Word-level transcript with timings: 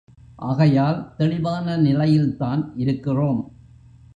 ஆகையால் 0.35 1.13
தெளிவான 1.17 1.77
நிலையில்தான் 1.77 2.71
இருக்கிறோம். 2.75 3.41